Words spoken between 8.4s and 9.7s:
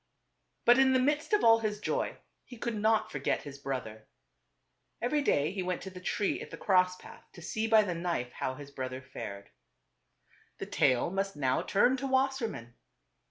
his brother fared.